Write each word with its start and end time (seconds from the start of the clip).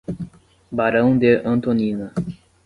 Barão 0.71 1.15
de 1.15 1.43
Antonina 1.45 2.11